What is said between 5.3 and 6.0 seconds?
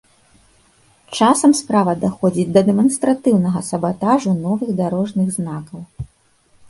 знакаў.